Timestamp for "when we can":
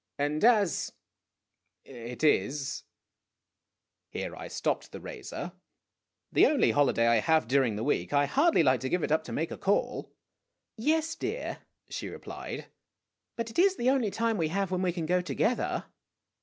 14.71-15.05